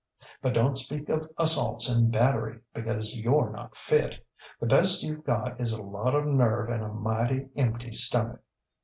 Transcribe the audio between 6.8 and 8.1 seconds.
a mighty empty